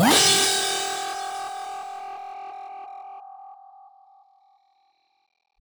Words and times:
What? 0.00 0.39